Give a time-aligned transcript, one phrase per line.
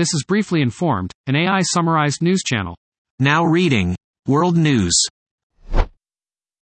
[0.00, 2.74] This is Briefly Informed, an AI summarized news channel.
[3.18, 3.94] Now reading
[4.26, 4.94] World News.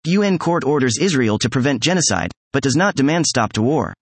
[0.04, 3.94] UN court orders Israel to prevent genocide, but does not demand stop to war.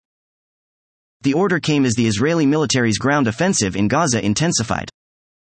[1.20, 4.88] The order came as the Israeli military's ground offensive in Gaza intensified.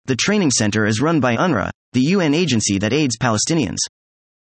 [0.05, 3.79] The training center is run by UNRWA, the UN agency that aids Palestinians.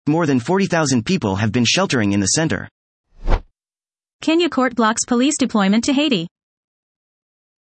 [0.07, 2.69] More than 40,000 people have been sheltering in the center.
[4.21, 6.27] Kenya court blocks police deployment to Haiti.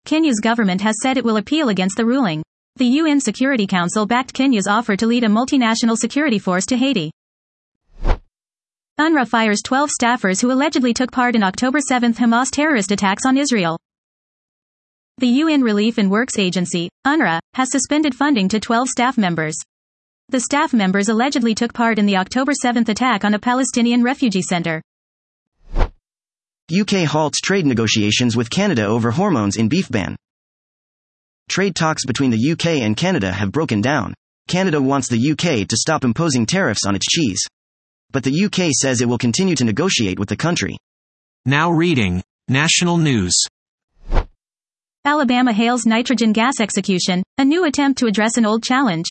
[0.05, 2.43] Kenya's government has said it will appeal against the ruling.
[2.75, 7.11] The UN Security Council backed Kenya's offer to lead a multinational security force to Haiti.
[8.99, 13.37] UNRWA fires 12 staffers who allegedly took part in October 7 Hamas terrorist attacks on
[13.37, 13.79] Israel.
[15.19, 19.55] The UN Relief and Works Agency, UNRWA, has suspended funding to 12 staff members.
[20.29, 24.41] The staff members allegedly took part in the October 7 attack on a Palestinian refugee
[24.41, 24.81] center.
[26.71, 30.15] UK halts trade negotiations with Canada over hormones in beef ban.
[31.49, 34.13] Trade talks between the UK and Canada have broken down.
[34.47, 37.41] Canada wants the UK to stop imposing tariffs on its cheese.
[38.11, 40.77] But the UK says it will continue to negotiate with the country.
[41.45, 43.35] Now reading National News.
[45.03, 49.05] Alabama hails nitrogen gas execution, a new attempt to address an old challenge.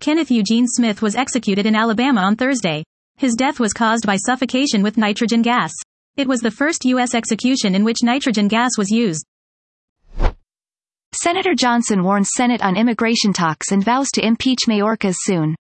[0.00, 2.82] Kenneth Eugene Smith was executed in Alabama on Thursday.
[3.16, 5.72] His death was caused by suffocation with nitrogen gas.
[6.20, 7.14] It was the first U.S.
[7.14, 9.24] execution in which nitrogen gas was used.
[11.14, 15.56] Senator Johnson warns Senate on immigration talks and vows to impeach Mayorkas soon.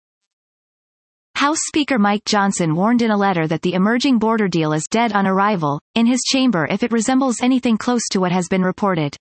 [1.35, 5.13] House Speaker Mike Johnson warned in a letter that the emerging border deal is dead
[5.13, 9.15] on arrival, in his chamber if it resembles anything close to what has been reported.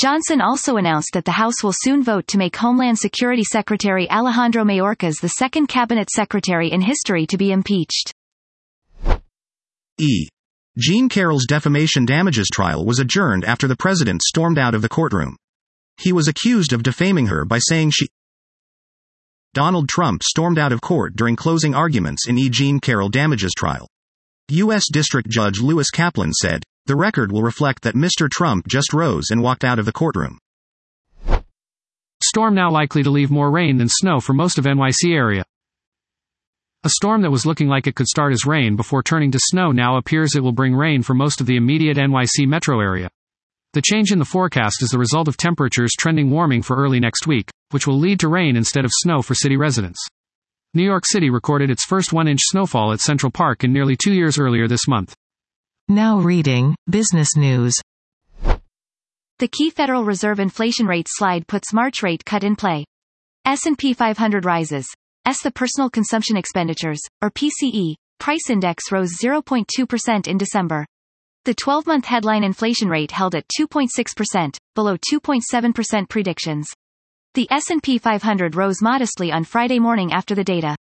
[0.00, 4.62] Johnson also announced that the House will soon vote to make Homeland Security Secretary Alejandro
[4.62, 8.12] Mayorkas the second cabinet secretary in history to be impeached.
[9.98, 10.28] E.
[10.78, 15.36] Jean Carroll's defamation damages trial was adjourned after the president stormed out of the courtroom.
[15.98, 18.08] He was accused of defaming her by saying she.
[19.52, 22.48] Donald Trump stormed out of court during closing arguments in E.
[22.48, 23.88] Jean Carroll damages trial.
[24.48, 24.84] U.S.
[24.90, 28.30] District Judge Lewis Kaplan said, The record will reflect that Mr.
[28.30, 30.38] Trump just rose and walked out of the courtroom.
[32.22, 35.44] Storm now likely to leave more rain than snow for most of NYC area.
[36.82, 39.70] A storm that was looking like it could start as rain before turning to snow
[39.70, 43.10] now appears it will bring rain for most of the immediate NYC metro area.
[43.74, 47.26] The change in the forecast is the result of temperatures trending warming for early next
[47.26, 49.98] week, which will lead to rain instead of snow for city residents.
[50.72, 54.14] New York City recorded its first one inch snowfall at Central Park in nearly two
[54.14, 55.14] years earlier this month.
[55.86, 57.74] Now reading Business News.
[59.38, 62.86] The key Federal Reserve inflation rate slide puts March rate cut in play.
[63.44, 64.86] S&P 500 rises.
[65.26, 70.86] S the personal consumption expenditures, or PCE, price index rose 0.2% in December.
[71.44, 76.68] The 12-month headline inflation rate held at 2.6%, below 2.7% predictions.
[77.34, 80.76] The S&P 500 rose modestly on Friday morning after the data.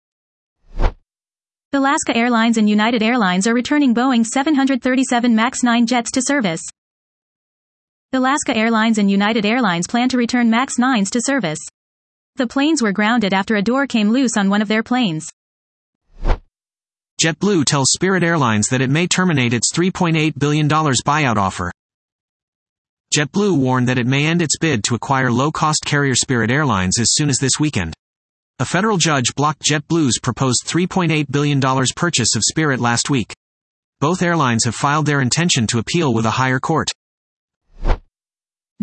[1.72, 6.62] Alaska Airlines and United Airlines are returning Boeing 737 MAX 9 jets to service.
[8.12, 11.58] Alaska Airlines and United Airlines plan to return MAX 9s to service.
[12.36, 15.32] The planes were grounded after a door came loose on one of their planes.
[17.18, 21.72] JetBlue tells Spirit Airlines that it may terminate its $3.8 billion buyout offer.
[23.16, 27.14] JetBlue warned that it may end its bid to acquire low-cost carrier Spirit Airlines as
[27.14, 27.94] soon as this weekend.
[28.58, 31.58] A federal judge blocked JetBlue's proposed $3.8 billion
[31.96, 33.34] purchase of Spirit last week.
[33.98, 36.90] Both airlines have filed their intention to appeal with a higher court.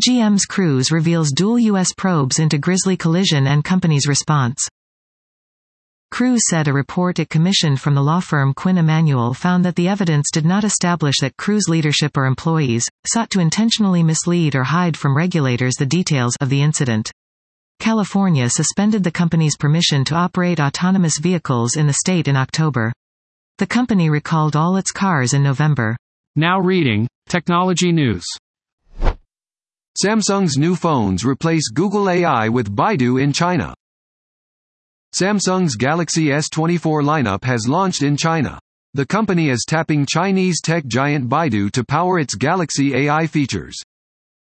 [0.02, 1.94] GM's Cruise reveals dual U.S.
[1.94, 4.59] probes into Grisly collision and company's response.
[6.09, 9.88] Cruise said a report it commissioned from the law firm Quinn Emanuel found that the
[9.88, 14.98] evidence did not establish that Cruise leadership or employees sought to intentionally mislead or hide
[14.98, 17.12] from regulators the details of the incident.
[17.80, 22.92] California suspended the company's permission to operate autonomous vehicles in the state in October.
[23.59, 25.96] The company recalled all its cars in November.
[26.36, 28.26] Now reading Technology News.
[30.02, 33.76] Samsung's new phones replace Google AI with Baidu in China.
[35.14, 38.59] Samsung's Galaxy S24 lineup has launched in China.
[38.96, 43.76] The company is tapping Chinese tech giant Baidu to power its Galaxy AI features.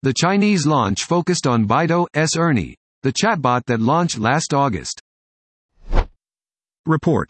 [0.04, 5.02] The Chinese launch focused on Baidu S Ernie, the chatbot that launched last August.
[6.86, 7.30] Report.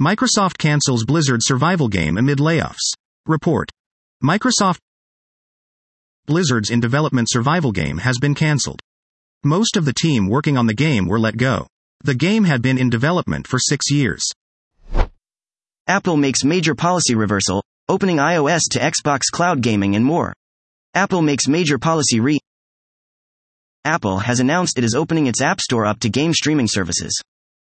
[0.00, 2.94] Microsoft cancels Blizzard survival game amid layoffs.
[3.26, 3.70] Report.
[4.24, 4.78] Microsoft
[6.30, 8.78] Blizzard's in development survival game has been cancelled.
[9.42, 11.66] Most of the team working on the game were let go.
[12.04, 14.22] The game had been in development for six years.
[15.88, 20.32] Apple makes major policy reversal, opening iOS to Xbox cloud gaming and more.
[20.94, 22.38] Apple makes major policy re
[23.84, 27.20] Apple has announced it is opening its App Store up to game streaming services.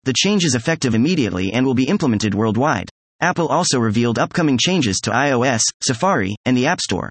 [0.03, 2.91] The change is effective immediately and will be implemented worldwide.
[3.21, 7.11] Apple also revealed upcoming changes to iOS, Safari, and the App Store.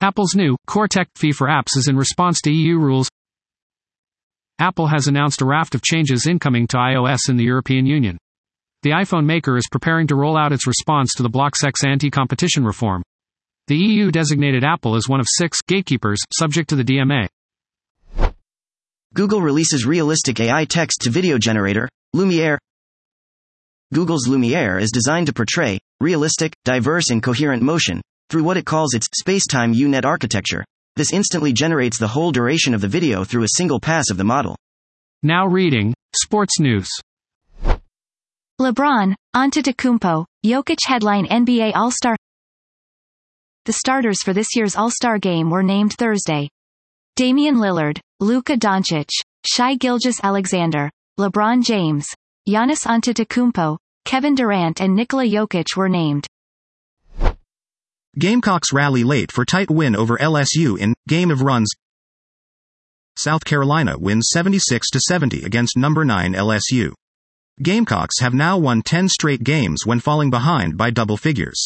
[0.00, 3.10] Apple's new Core Tech fee for apps is in response to EU rules.
[4.60, 8.16] Apple has announced a raft of changes incoming to iOS in the European Union.
[8.84, 13.02] The iPhone maker is preparing to roll out its response to the BlockSec's anti-competition reform.
[13.66, 17.26] The EU designated Apple as one of six gatekeepers subject to the DMA.
[19.14, 22.60] Google releases realistic AI text to video generator, Lumiere.
[23.92, 28.00] Google's Lumiere is designed to portray realistic, diverse, and coherent motion
[28.30, 30.64] through what it calls its space-time U-net architecture.
[30.96, 34.24] This instantly generates the whole duration of the video through a single pass of the
[34.24, 34.56] model.
[35.22, 36.88] Now reading Sports News.
[38.60, 42.16] LeBron, Antetokounmpo, Jokic headline NBA All-Star.
[43.66, 46.48] The starters for this year's All-Star game were named Thursday.
[47.14, 49.10] Damian Lillard, Luka Doncic,
[49.46, 50.90] Shai Gilgeous-Alexander,
[51.20, 52.08] LeBron James,
[52.48, 56.26] Giannis Antetokounmpo, Kevin Durant and Nikola Jokic were named.
[58.18, 61.68] Gamecocks rally late for tight win over LSU in Game of Runs.
[63.16, 66.94] South Carolina wins 76 to 70 against number 9 LSU.
[67.62, 71.64] Gamecocks have now won 10 straight games when falling behind by double figures.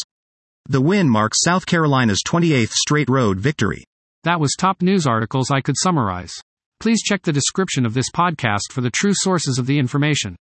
[0.69, 3.83] The win marks South Carolina's 28th straight road victory.
[4.23, 6.35] That was top news articles I could summarize.
[6.79, 10.35] Please check the description of this podcast for the true sources of the information.